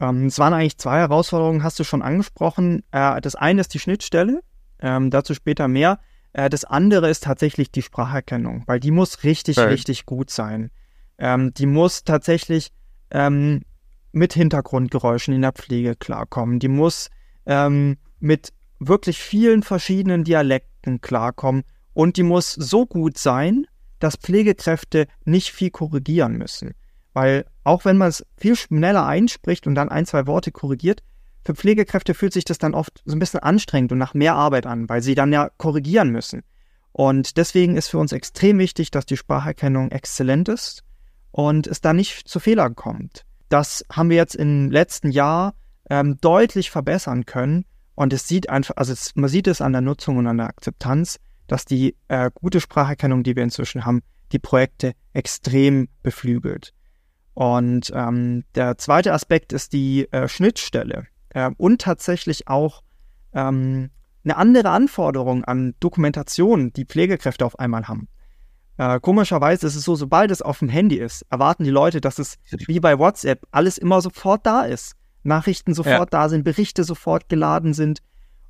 Ähm, 0.00 0.26
es 0.26 0.38
waren 0.38 0.54
eigentlich 0.54 0.78
zwei 0.78 0.98
Herausforderungen, 0.98 1.62
hast 1.62 1.78
du 1.78 1.84
schon 1.84 2.02
angesprochen. 2.02 2.82
Äh, 2.92 3.20
das 3.20 3.34
eine 3.34 3.60
ist 3.60 3.74
die 3.74 3.78
Schnittstelle, 3.78 4.40
ähm, 4.80 5.10
dazu 5.10 5.34
später 5.34 5.68
mehr. 5.68 5.98
Äh, 6.32 6.48
das 6.50 6.64
andere 6.64 7.10
ist 7.10 7.24
tatsächlich 7.24 7.70
die 7.70 7.82
Spracherkennung, 7.82 8.62
weil 8.66 8.80
die 8.80 8.90
muss 8.90 9.24
richtig, 9.24 9.58
okay. 9.58 9.68
richtig 9.68 10.06
gut 10.06 10.30
sein. 10.30 10.70
Ähm, 11.18 11.52
die 11.54 11.66
muss 11.66 12.04
tatsächlich 12.04 12.72
ähm, 13.10 13.62
mit 14.12 14.32
Hintergrundgeräuschen 14.32 15.34
in 15.34 15.42
der 15.42 15.52
Pflege 15.52 15.96
klarkommen. 15.96 16.58
Die 16.58 16.68
muss 16.68 17.10
ähm, 17.46 17.98
mit 18.20 18.52
wirklich 18.78 19.18
vielen 19.18 19.62
verschiedenen 19.62 20.24
Dialekten 20.24 21.00
klarkommen 21.00 21.64
und 21.92 22.16
die 22.16 22.22
muss 22.22 22.52
so 22.52 22.86
gut 22.86 23.18
sein, 23.18 23.66
dass 23.98 24.16
Pflegekräfte 24.16 25.08
nicht 25.24 25.50
viel 25.50 25.70
korrigieren 25.70 26.34
müssen. 26.34 26.74
Weil 27.12 27.46
auch 27.64 27.84
wenn 27.84 27.96
man 27.96 28.08
es 28.08 28.24
viel 28.36 28.56
schneller 28.56 29.06
einspricht 29.06 29.66
und 29.66 29.74
dann 29.74 29.88
ein, 29.88 30.06
zwei 30.06 30.26
Worte 30.26 30.52
korrigiert, 30.52 31.02
für 31.44 31.54
Pflegekräfte 31.54 32.14
fühlt 32.14 32.32
sich 32.32 32.44
das 32.44 32.58
dann 32.58 32.74
oft 32.74 33.02
so 33.04 33.16
ein 33.16 33.18
bisschen 33.18 33.40
anstrengend 33.40 33.92
und 33.92 33.98
nach 33.98 34.14
mehr 34.14 34.34
Arbeit 34.34 34.66
an, 34.66 34.88
weil 34.88 35.02
sie 35.02 35.14
dann 35.14 35.32
ja 35.32 35.50
korrigieren 35.56 36.10
müssen. 36.10 36.42
Und 36.92 37.36
deswegen 37.36 37.76
ist 37.76 37.88
für 37.88 37.98
uns 37.98 38.12
extrem 38.12 38.58
wichtig, 38.58 38.90
dass 38.90 39.06
die 39.06 39.16
Spracherkennung 39.16 39.90
exzellent 39.90 40.48
ist 40.48 40.82
und 41.30 41.66
es 41.66 41.80
da 41.80 41.92
nicht 41.92 42.28
zu 42.28 42.40
Fehlern 42.40 42.74
kommt. 42.74 43.24
Das 43.48 43.84
haben 43.90 44.10
wir 44.10 44.16
jetzt 44.16 44.34
im 44.34 44.70
letzten 44.70 45.10
Jahr 45.10 45.54
ähm, 45.88 46.18
deutlich 46.20 46.70
verbessern 46.70 47.24
können 47.24 47.64
und 47.94 48.12
es 48.12 48.28
sieht 48.28 48.50
einfach, 48.50 48.76
also 48.76 48.92
es, 48.92 49.16
man 49.16 49.30
sieht 49.30 49.46
es 49.46 49.60
an 49.60 49.72
der 49.72 49.80
Nutzung 49.80 50.18
und 50.18 50.26
an 50.26 50.38
der 50.38 50.48
Akzeptanz, 50.48 51.18
dass 51.46 51.64
die 51.64 51.96
äh, 52.08 52.30
gute 52.34 52.60
Spracherkennung, 52.60 53.22
die 53.22 53.36
wir 53.36 53.42
inzwischen 53.42 53.86
haben, 53.86 54.02
die 54.32 54.38
Projekte 54.38 54.92
extrem 55.14 55.88
beflügelt. 56.02 56.74
Und 57.38 57.92
ähm, 57.94 58.42
der 58.56 58.78
zweite 58.78 59.12
Aspekt 59.12 59.52
ist 59.52 59.72
die 59.72 60.10
äh, 60.10 60.26
Schnittstelle 60.26 61.06
äh, 61.28 61.52
und 61.56 61.80
tatsächlich 61.80 62.48
auch 62.48 62.82
ähm, 63.32 63.90
eine 64.24 64.36
andere 64.36 64.70
Anforderung 64.70 65.44
an 65.44 65.76
Dokumentation, 65.78 66.72
die 66.72 66.84
Pflegekräfte 66.84 67.46
auf 67.46 67.56
einmal 67.60 67.86
haben. 67.86 68.08
Äh, 68.76 68.98
komischerweise 68.98 69.68
ist 69.68 69.76
es 69.76 69.84
so, 69.84 69.94
sobald 69.94 70.32
es 70.32 70.42
auf 70.42 70.58
dem 70.58 70.68
Handy 70.68 70.96
ist, 70.96 71.24
erwarten 71.30 71.62
die 71.62 71.70
Leute, 71.70 72.00
dass 72.00 72.18
es 72.18 72.38
wie 72.50 72.80
bei 72.80 72.98
WhatsApp 72.98 73.46
alles 73.52 73.78
immer 73.78 74.00
sofort 74.00 74.44
da 74.44 74.62
ist. 74.62 74.96
Nachrichten 75.22 75.74
sofort 75.74 76.12
ja. 76.12 76.22
da 76.22 76.28
sind, 76.28 76.42
Berichte 76.42 76.82
sofort 76.82 77.28
geladen 77.28 77.72
sind. 77.72 78.00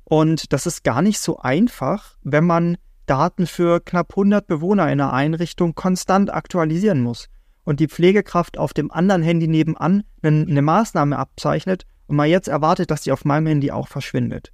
Und 0.03 0.51
das 0.51 0.65
ist 0.65 0.83
gar 0.83 1.03
nicht 1.03 1.19
so 1.19 1.37
einfach, 1.37 2.17
wenn 2.23 2.47
man 2.47 2.75
Daten 3.05 3.45
für 3.45 3.81
knapp 3.81 4.13
100 4.13 4.47
Bewohner 4.47 4.85
in 4.85 4.99
einer 4.99 5.13
Einrichtung 5.13 5.75
konstant 5.75 6.33
aktualisieren 6.33 7.01
muss 7.01 7.29
und 7.69 7.79
die 7.79 7.87
Pflegekraft 7.87 8.57
auf 8.57 8.73
dem 8.73 8.89
anderen 8.89 9.21
Handy 9.21 9.47
nebenan 9.47 10.03
eine 10.23 10.61
Maßnahme 10.63 11.15
abzeichnet 11.15 11.85
und 12.07 12.15
man 12.15 12.27
jetzt 12.27 12.47
erwartet, 12.47 12.89
dass 12.89 13.03
die 13.03 13.11
auf 13.11 13.25
meinem 13.25 13.45
Handy 13.45 13.69
auch 13.69 13.87
verschwindet. 13.87 14.51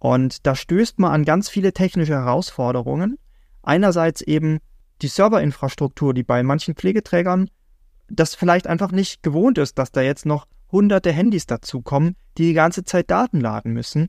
Und 0.00 0.44
da 0.44 0.56
stößt 0.56 0.98
man 0.98 1.12
an 1.12 1.24
ganz 1.24 1.48
viele 1.48 1.72
technische 1.72 2.14
Herausforderungen. 2.14 3.16
Einerseits 3.62 4.22
eben 4.22 4.58
die 5.02 5.06
Serverinfrastruktur, 5.06 6.14
die 6.14 6.24
bei 6.24 6.42
manchen 6.42 6.74
Pflegeträgern 6.74 7.48
das 8.08 8.34
vielleicht 8.34 8.66
einfach 8.66 8.90
nicht 8.90 9.22
gewohnt 9.22 9.56
ist, 9.58 9.78
dass 9.78 9.92
da 9.92 10.00
jetzt 10.00 10.26
noch 10.26 10.48
hunderte 10.72 11.12
Handys 11.12 11.46
dazukommen, 11.46 12.16
die 12.38 12.46
die 12.46 12.54
ganze 12.54 12.82
Zeit 12.82 13.08
Daten 13.08 13.40
laden 13.40 13.72
müssen. 13.72 14.08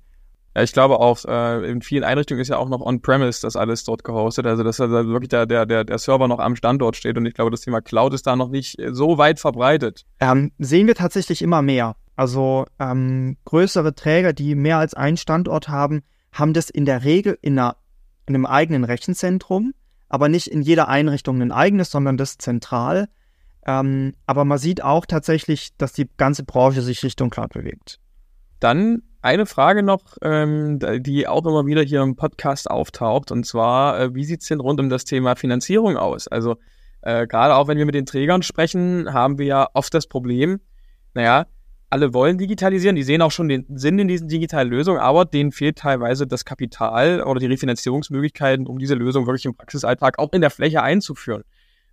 Ja, 0.56 0.62
ich 0.62 0.72
glaube 0.72 1.00
auch, 1.00 1.26
äh, 1.26 1.70
in 1.70 1.82
vielen 1.82 2.04
Einrichtungen 2.04 2.42
ist 2.42 2.50
ja 2.50 2.58
auch 2.58 2.70
noch 2.70 2.82
on-premise 2.82 3.42
das 3.42 3.56
alles 3.56 3.84
dort 3.84 4.04
gehostet. 4.04 4.46
Also 4.46 4.64
dass 4.64 4.80
also 4.80 5.08
wirklich 5.08 5.30
der, 5.30 5.46
der, 5.46 5.66
der, 5.66 5.84
der 5.84 5.98
Server 5.98 6.28
noch 6.28 6.40
am 6.40 6.56
Standort 6.56 6.96
steht 6.96 7.18
und 7.18 7.26
ich 7.26 7.34
glaube, 7.34 7.52
das 7.52 7.62
Thema 7.62 7.82
Cloud 7.82 8.14
ist 8.14 8.28
da 8.28 8.36
noch 8.36 8.50
nicht 8.50 8.78
so 8.92 9.18
weit 9.18 9.40
verbreitet. 9.40 10.06
Ähm, 10.20 10.52
sehen 10.60 10.88
wir 10.88 10.96
tatsächlich 10.96 11.42
immer 11.42 11.62
mehr. 11.62 11.96
Also 12.16 12.66
ähm, 12.80 13.38
größere 13.46 13.96
Träger, 13.96 14.34
die 14.34 14.54
mehr 14.54 14.78
als 14.78 14.94
einen 14.94 15.18
Standort 15.18 15.70
haben, 15.70 16.04
haben 16.32 16.54
das 16.54 16.70
in 16.70 16.86
der 16.86 17.04
Regel 17.04 17.38
in, 17.42 17.58
einer, 17.58 17.78
in 18.28 18.36
einem 18.36 18.46
eigenen 18.46 18.84
Rechenzentrum 18.84 19.74
aber 20.14 20.30
nicht 20.30 20.46
in 20.46 20.62
jeder 20.62 20.90
Einrichtung 20.90 21.42
ein 21.42 21.52
eigenes, 21.52 21.90
sondern 21.90 22.18
das 22.18 22.38
zentral. 22.38 23.10
Ähm, 23.66 24.14
aber 24.28 24.46
man 24.46 24.60
sieht 24.60 24.84
auch 24.84 25.08
tatsächlich, 25.08 25.76
dass 25.78 25.92
die 25.92 26.08
ganze 26.18 26.44
Branche 26.44 26.84
sich 26.84 27.02
Richtung 27.02 27.32
Cloud 27.32 27.54
bewegt. 27.54 28.00
Dann 28.60 29.02
eine 29.24 29.46
Frage 29.46 29.84
noch, 29.84 30.18
ähm, 30.22 30.80
die 31.00 31.28
auch 31.28 31.46
immer 31.46 31.66
wieder 31.66 31.82
hier 31.82 32.02
im 32.02 32.16
Podcast 32.16 32.70
auftaucht, 32.70 33.32
und 33.32 33.46
zwar, 33.46 34.00
äh, 34.00 34.16
wie 34.16 34.26
sieht 34.26 34.42
es 34.42 34.50
denn 34.50 34.60
rund 34.60 34.80
um 34.80 34.90
das 34.90 35.06
Thema 35.06 35.36
Finanzierung 35.36 35.98
aus? 35.98 36.28
Also 36.28 36.58
äh, 37.02 37.26
gerade 37.26 37.56
auch 37.56 37.68
wenn 37.68 37.78
wir 37.78 37.86
mit 37.86 37.96
den 37.96 38.06
Trägern 38.06 38.44
sprechen, 38.44 39.14
haben 39.14 39.38
wir 39.38 39.46
ja 39.46 39.68
oft 39.74 39.94
das 39.94 40.08
Problem, 40.08 40.60
naja, 41.14 41.48
alle 41.90 42.14
wollen 42.14 42.38
digitalisieren, 42.38 42.96
die 42.96 43.04
sehen 43.04 43.22
auch 43.22 43.32
schon 43.32 43.48
den 43.48 43.66
Sinn 43.78 44.00
in 44.00 44.08
diesen 44.08 44.28
digitalen 44.28 44.70
Lösungen, 44.70 45.00
aber 45.00 45.26
denen 45.26 45.52
fehlt 45.52 45.78
teilweise 45.78 46.28
das 46.28 46.44
Kapital 46.44 47.22
oder 47.22 47.40
die 47.40 47.46
Refinanzierungsmöglichkeiten, 47.46 48.68
um 48.68 48.80
diese 48.80 48.96
Lösung 48.96 49.28
wirklich 49.28 49.46
im 49.46 49.56
Praxisalltag 49.56 50.20
auch 50.20 50.34
in 50.34 50.42
der 50.42 50.50
Fläche 50.50 50.82
einzuführen. 50.82 51.44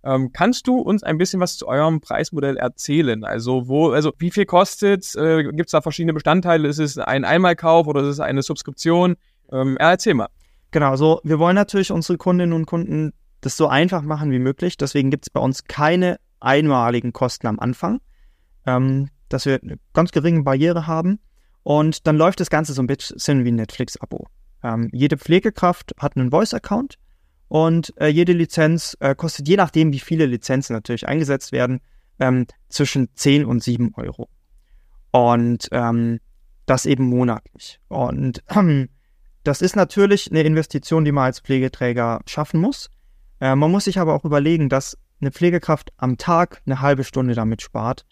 Ähm, 0.03 0.31
kannst 0.33 0.67
du 0.67 0.79
uns 0.79 1.03
ein 1.03 1.17
bisschen 1.17 1.39
was 1.39 1.57
zu 1.57 1.67
eurem 1.67 2.01
Preismodell 2.01 2.57
erzählen? 2.57 3.23
Also 3.23 3.67
wo, 3.67 3.91
also 3.91 4.13
wie 4.17 4.31
viel 4.31 4.45
kostet? 4.45 5.15
Äh, 5.15 5.43
Gibt 5.43 5.67
es 5.67 5.71
da 5.71 5.81
verschiedene 5.81 6.13
Bestandteile? 6.13 6.67
Ist 6.67 6.79
es 6.79 6.97
ein 6.97 7.23
Einmalkauf 7.23 7.87
oder 7.87 8.01
ist 8.01 8.07
es 8.07 8.19
eine 8.19 8.41
Subskription? 8.41 9.15
Ähm, 9.51 9.77
erzähl 9.79 10.15
mal. 10.15 10.29
Genau, 10.71 10.95
so 10.95 11.19
wir 11.23 11.37
wollen 11.37 11.55
natürlich 11.55 11.91
unsere 11.91 12.17
Kundinnen 12.17 12.53
und 12.53 12.65
Kunden 12.65 13.13
das 13.41 13.57
so 13.57 13.67
einfach 13.67 14.01
machen 14.01 14.31
wie 14.31 14.39
möglich. 14.39 14.77
Deswegen 14.77 15.11
gibt 15.11 15.25
es 15.25 15.29
bei 15.29 15.39
uns 15.39 15.65
keine 15.65 16.17
einmaligen 16.39 17.13
Kosten 17.13 17.47
am 17.47 17.59
Anfang. 17.59 17.99
Ähm, 18.65 19.09
dass 19.31 19.45
wir 19.45 19.59
eine 19.61 19.77
ganz 19.93 20.11
geringe 20.11 20.43
Barriere 20.43 20.87
haben. 20.87 21.19
Und 21.63 22.07
dann 22.07 22.17
läuft 22.17 22.39
das 22.39 22.49
Ganze 22.49 22.73
so 22.73 22.81
ein 22.81 22.87
bisschen 22.87 23.45
wie 23.45 23.51
ein 23.51 23.55
Netflix-Abo. 23.55 24.27
Ähm, 24.63 24.89
jede 24.91 25.17
Pflegekraft 25.17 25.93
hat 25.99 26.15
einen 26.15 26.31
Voice-Account 26.31 26.95
und 27.51 27.93
äh, 27.99 28.07
jede 28.07 28.31
Lizenz 28.31 28.95
äh, 29.01 29.13
kostet, 29.13 29.45
je 29.47 29.57
nachdem, 29.57 29.91
wie 29.91 29.99
viele 29.99 30.25
Lizenzen 30.25 30.71
natürlich 30.73 31.07
eingesetzt 31.07 31.51
werden, 31.51 31.81
ähm, 32.17 32.47
zwischen 32.69 33.09
10 33.13 33.43
und 33.43 33.61
7 33.61 33.93
Euro. 33.95 34.29
Und 35.11 35.67
ähm, 35.73 36.21
das 36.65 36.85
eben 36.85 37.03
monatlich. 37.03 37.81
Und 37.89 38.41
ähm, 38.55 38.87
das 39.43 39.61
ist 39.61 39.75
natürlich 39.75 40.31
eine 40.31 40.43
Investition, 40.43 41.03
die 41.03 41.11
man 41.11 41.25
als 41.25 41.41
Pflegeträger 41.41 42.21
schaffen 42.25 42.61
muss. 42.61 42.89
Äh, 43.41 43.55
man 43.55 43.69
muss 43.69 43.83
sich 43.83 43.99
aber 43.99 44.13
auch 44.13 44.23
überlegen, 44.23 44.69
dass 44.69 44.97
eine 45.19 45.31
Pflegekraft 45.31 45.91
am 45.97 46.17
Tag 46.17 46.61
eine 46.65 46.79
halbe 46.79 47.03
Stunde 47.03 47.35
damit 47.35 47.61
spart 47.61 48.05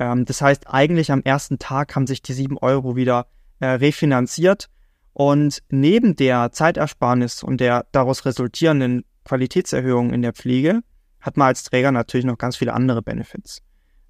ähm, 0.00 0.24
das 0.24 0.40
heißt, 0.40 0.66
eigentlich 0.66 1.12
am 1.12 1.22
ersten 1.22 1.58
Tag 1.58 1.94
haben 1.94 2.08
sich 2.08 2.22
die 2.22 2.32
sieben 2.32 2.58
Euro 2.58 2.96
wieder 2.96 3.26
äh, 3.60 3.66
refinanziert. 3.66 4.68
Und 5.12 5.62
neben 5.68 6.16
der 6.16 6.52
Zeitersparnis 6.52 7.42
und 7.42 7.60
der 7.60 7.86
daraus 7.92 8.24
resultierenden 8.24 9.04
Qualitätserhöhung 9.24 10.12
in 10.12 10.22
der 10.22 10.32
Pflege 10.32 10.80
hat 11.20 11.36
man 11.36 11.48
als 11.48 11.62
Träger 11.64 11.92
natürlich 11.92 12.24
noch 12.24 12.38
ganz 12.38 12.56
viele 12.56 12.72
andere 12.72 13.02
Benefits. 13.02 13.60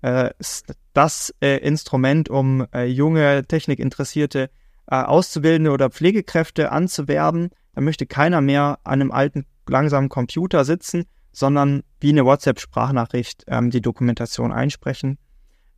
Äh, 0.02 0.30
das 0.92 1.34
äh, 1.40 1.58
Instrument, 1.58 2.28
um 2.28 2.66
äh, 2.74 2.84
junge, 2.84 3.44
technikinteressierte 3.46 4.50
Auszubildende 4.86 5.70
oder 5.70 5.88
Pflegekräfte 5.88 6.72
anzuwerben, 6.72 7.50
da 7.74 7.80
möchte 7.80 8.06
keiner 8.06 8.40
mehr 8.40 8.80
an 8.82 9.00
einem 9.00 9.12
alten, 9.12 9.46
langsamen 9.68 10.08
Computer 10.08 10.64
sitzen, 10.64 11.04
sondern 11.30 11.84
wie 12.00 12.08
eine 12.08 12.24
WhatsApp-Sprachnachricht 12.24 13.44
ähm, 13.46 13.70
die 13.70 13.82
Dokumentation 13.82 14.50
einsprechen 14.50 15.16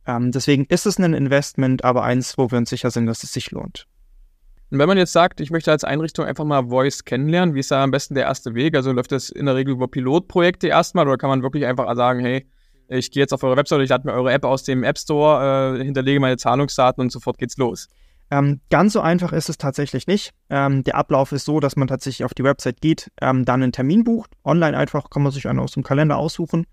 ähm, 0.05 0.31
deswegen 0.31 0.65
ist 0.65 0.85
es 0.85 0.97
ein 0.99 1.13
Investment, 1.13 1.83
aber 1.83 2.03
eins, 2.03 2.37
wo 2.37 2.51
wir 2.51 2.57
uns 2.57 2.69
sicher 2.69 2.91
sind, 2.91 3.05
dass 3.05 3.23
es 3.23 3.33
sich 3.33 3.51
lohnt. 3.51 3.87
Und 4.73 4.79
wenn 4.79 4.87
man 4.87 4.97
jetzt 4.97 5.13
sagt, 5.13 5.39
ich 5.39 5.51
möchte 5.51 5.69
als 5.69 5.83
Einrichtung 5.83 6.25
einfach 6.25 6.45
mal 6.45 6.69
Voice 6.69 7.05
kennenlernen, 7.05 7.53
wie 7.53 7.59
ist 7.59 7.69
da 7.69 7.83
am 7.83 7.91
besten 7.91 8.15
der 8.15 8.23
erste 8.23 8.55
Weg? 8.55 8.75
Also 8.75 8.91
läuft 8.91 9.11
das 9.11 9.29
in 9.29 9.45
der 9.45 9.53
Regel 9.53 9.75
über 9.75 9.87
Pilotprojekte 9.87 10.67
erstmal 10.67 11.07
oder 11.07 11.17
kann 11.17 11.29
man 11.29 11.43
wirklich 11.43 11.67
einfach 11.67 11.95
sagen, 11.95 12.21
hey, 12.21 12.47
ich 12.87 13.11
gehe 13.11 13.21
jetzt 13.21 13.33
auf 13.33 13.43
eure 13.43 13.55
Website, 13.55 13.81
ich 13.81 13.89
lade 13.89 14.07
mir 14.07 14.15
eure 14.15 14.33
App 14.33 14.43
aus 14.43 14.63
dem 14.63 14.83
App 14.83 14.97
Store, 14.97 15.77
äh, 15.77 15.83
hinterlege 15.83 16.19
meine 16.19 16.37
Zahlungsdaten 16.37 17.01
und 17.01 17.11
sofort 17.11 17.37
geht's 17.37 17.55
los? 17.57 17.87
Ähm, 18.31 18.61
ganz 18.71 18.93
so 18.93 19.01
einfach 19.01 19.31
ist 19.31 19.47
es 19.47 19.59
tatsächlich 19.59 20.07
nicht. 20.07 20.31
Ähm, 20.49 20.83
der 20.83 20.95
Ablauf 20.95 21.33
ist 21.33 21.45
so, 21.45 21.59
dass 21.59 21.75
man 21.75 21.87
tatsächlich 21.87 22.25
auf 22.25 22.33
die 22.33 22.43
Website 22.43 22.81
geht, 22.81 23.11
ähm, 23.21 23.45
dann 23.45 23.61
einen 23.61 23.73
Termin 23.73 24.03
bucht. 24.03 24.31
Online 24.43 24.75
einfach 24.75 25.11
kann 25.11 25.21
man 25.21 25.31
sich 25.31 25.47
einen 25.47 25.59
aus 25.59 25.73
dem 25.73 25.83
Kalender 25.83 26.17
aussuchen. 26.17 26.65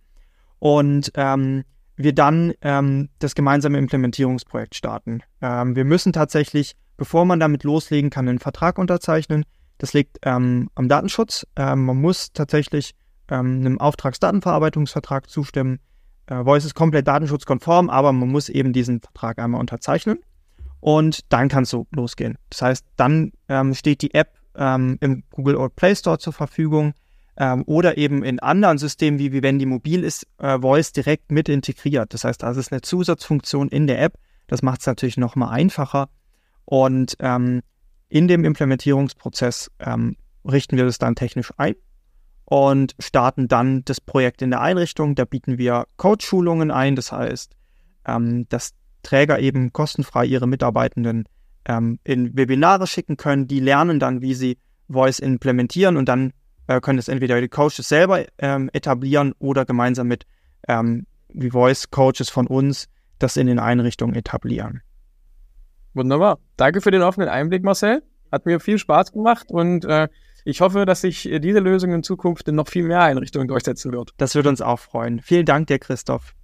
Und 0.58 1.12
ähm, 1.16 1.64
wir 1.96 2.14
dann 2.14 2.54
ähm, 2.62 3.10
das 3.18 3.34
gemeinsame 3.34 3.76
Implementierungsprojekt 3.76 4.74
starten. 4.74 5.20
Ähm, 5.42 5.76
wir 5.76 5.84
müssen 5.84 6.14
tatsächlich, 6.14 6.76
bevor 7.00 7.24
man 7.24 7.40
damit 7.40 7.64
loslegen 7.64 8.10
kann, 8.10 8.28
einen 8.28 8.40
Vertrag 8.40 8.76
unterzeichnen. 8.76 9.46
Das 9.78 9.94
liegt 9.94 10.18
ähm, 10.22 10.68
am 10.74 10.86
Datenschutz. 10.86 11.46
Ähm, 11.56 11.86
man 11.86 11.98
muss 11.98 12.34
tatsächlich 12.34 12.94
ähm, 13.30 13.60
einem 13.60 13.80
Auftragsdatenverarbeitungsvertrag 13.80 15.30
zustimmen. 15.30 15.78
Äh, 16.26 16.44
Voice 16.44 16.66
ist 16.66 16.74
komplett 16.74 17.08
datenschutzkonform, 17.08 17.88
aber 17.88 18.12
man 18.12 18.28
muss 18.28 18.50
eben 18.50 18.74
diesen 18.74 19.00
Vertrag 19.00 19.38
einmal 19.38 19.62
unterzeichnen. 19.62 20.18
Und 20.80 21.20
dann 21.32 21.48
kann 21.48 21.62
es 21.62 21.70
so 21.70 21.86
losgehen. 21.90 22.36
Das 22.50 22.60
heißt, 22.60 22.84
dann 22.96 23.32
ähm, 23.48 23.72
steht 23.72 24.02
die 24.02 24.12
App 24.12 24.34
im 24.52 25.22
Google 25.30 25.70
Play 25.70 25.94
Store 25.94 26.18
zur 26.18 26.32
Verfügung 26.32 26.92
ähm, 27.38 27.62
oder 27.66 27.96
eben 27.96 28.24
in 28.24 28.40
anderen 28.40 28.76
Systemen, 28.76 29.18
wie 29.20 29.32
Vivendi 29.32 29.64
Mobil 29.64 30.02
ist 30.02 30.26
äh, 30.38 30.58
Voice 30.58 30.92
direkt 30.92 31.30
mit 31.30 31.48
integriert. 31.48 32.12
Das 32.12 32.24
heißt, 32.24 32.42
das 32.42 32.56
ist 32.56 32.72
eine 32.72 32.82
Zusatzfunktion 32.82 33.68
in 33.68 33.86
der 33.86 34.02
App. 34.02 34.18
Das 34.48 34.60
macht 34.60 34.80
es 34.80 34.86
natürlich 34.86 35.16
nochmal 35.16 35.50
einfacher. 35.50 36.08
Und 36.70 37.16
ähm, 37.18 37.62
in 38.08 38.28
dem 38.28 38.44
Implementierungsprozess 38.44 39.72
ähm, 39.80 40.16
richten 40.48 40.76
wir 40.76 40.84
das 40.84 40.98
dann 40.98 41.16
technisch 41.16 41.52
ein 41.56 41.74
und 42.44 42.94
starten 43.00 43.48
dann 43.48 43.84
das 43.84 44.00
Projekt 44.00 44.40
in 44.40 44.50
der 44.50 44.60
Einrichtung. 44.60 45.16
Da 45.16 45.24
bieten 45.24 45.58
wir 45.58 45.88
Coach-Schulungen 45.96 46.70
ein. 46.70 46.94
Das 46.94 47.10
heißt, 47.10 47.56
ähm, 48.06 48.48
dass 48.50 48.70
Träger 49.02 49.40
eben 49.40 49.72
kostenfrei 49.72 50.26
ihre 50.26 50.46
Mitarbeitenden 50.46 51.24
ähm, 51.64 51.98
in 52.04 52.36
Webinare 52.36 52.86
schicken 52.86 53.16
können. 53.16 53.48
Die 53.48 53.58
lernen 53.58 53.98
dann, 53.98 54.22
wie 54.22 54.34
sie 54.34 54.56
Voice 54.88 55.18
implementieren 55.18 55.96
und 55.96 56.08
dann 56.08 56.32
äh, 56.68 56.80
können 56.80 57.00
es 57.00 57.08
entweder 57.08 57.40
die 57.40 57.48
Coaches 57.48 57.88
selber 57.88 58.24
ähm, 58.38 58.70
etablieren 58.72 59.32
oder 59.40 59.64
gemeinsam 59.64 60.06
mit 60.06 60.24
ähm, 60.68 61.04
Voice 61.34 61.90
Coaches 61.90 62.30
von 62.30 62.46
uns 62.46 62.86
das 63.18 63.36
in 63.36 63.48
den 63.48 63.58
Einrichtungen 63.58 64.14
etablieren. 64.14 64.82
Wunderbar. 65.94 66.38
Danke 66.56 66.80
für 66.80 66.90
den 66.90 67.02
offenen 67.02 67.28
Einblick, 67.28 67.62
Marcel. 67.62 68.02
Hat 68.30 68.46
mir 68.46 68.60
viel 68.60 68.78
Spaß 68.78 69.12
gemacht 69.12 69.46
und 69.50 69.84
äh, 69.84 70.08
ich 70.44 70.60
hoffe, 70.60 70.86
dass 70.86 71.02
sich 71.02 71.28
diese 71.42 71.58
Lösung 71.58 71.92
in 71.92 72.02
Zukunft 72.02 72.48
in 72.48 72.54
noch 72.54 72.68
viel 72.68 72.84
mehr 72.84 73.02
Einrichtungen 73.02 73.48
durchsetzen 73.48 73.92
wird. 73.92 74.12
Das 74.16 74.34
würde 74.34 74.48
uns 74.48 74.62
auch 74.62 74.78
freuen. 74.78 75.20
Vielen 75.20 75.44
Dank 75.44 75.66
dir, 75.66 75.78
Christoph. 75.78 76.34